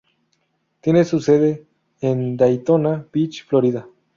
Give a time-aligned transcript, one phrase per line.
[0.81, 1.63] Tiene su sede
[1.99, 3.87] en Daytona Beach, Florida.